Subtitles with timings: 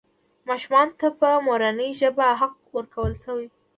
[0.47, 3.47] ماشومانو ته په مورنۍ ژبه حق ورکړل شوی.